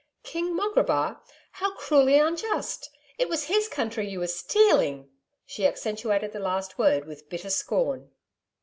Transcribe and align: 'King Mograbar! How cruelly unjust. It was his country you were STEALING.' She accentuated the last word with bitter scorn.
'King 0.23 0.55
Mograbar! 0.57 1.19
How 1.51 1.75
cruelly 1.75 2.17
unjust. 2.17 2.89
It 3.19 3.29
was 3.29 3.43
his 3.43 3.67
country 3.67 4.09
you 4.09 4.17
were 4.21 4.25
STEALING.' 4.25 5.11
She 5.45 5.67
accentuated 5.67 6.31
the 6.31 6.39
last 6.39 6.79
word 6.79 7.05
with 7.05 7.29
bitter 7.29 7.51
scorn. 7.51 8.09